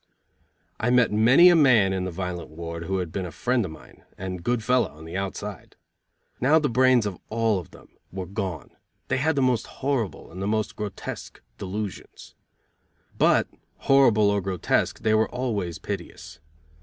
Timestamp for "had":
2.97-3.11, 9.19-9.35